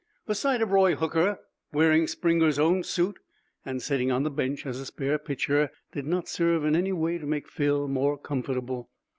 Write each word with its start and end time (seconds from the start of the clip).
The 0.25 0.33
sight 0.33 0.63
of 0.63 0.71
Roy 0.71 0.95
Hooker, 0.95 1.37
wearing 1.71 2.07
Springer's 2.07 2.57
own 2.57 2.81
suit 2.81 3.19
and 3.63 3.83
sitting 3.83 4.11
on 4.11 4.23
the 4.23 4.31
bench 4.31 4.65
as 4.65 4.79
a 4.79 4.85
spare 4.87 5.19
pitcher, 5.19 5.69
did 5.91 6.07
not 6.07 6.27
serve 6.27 6.65
in 6.65 6.75
any 6.75 6.91
way 6.91 7.19
to 7.19 7.27
make 7.27 7.47
Phil 7.47 7.87
more 7.87 8.17
comfortable. 8.17 8.89